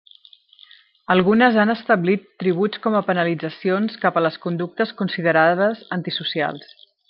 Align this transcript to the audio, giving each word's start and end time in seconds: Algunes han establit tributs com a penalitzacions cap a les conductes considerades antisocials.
Algunes 1.15 1.59
han 1.63 1.73
establit 1.73 2.25
tributs 2.43 2.81
com 2.87 2.97
a 2.99 3.03
penalitzacions 3.11 4.01
cap 4.07 4.17
a 4.17 4.25
les 4.29 4.41
conductes 4.47 4.95
considerades 5.03 5.89
antisocials. 6.01 6.75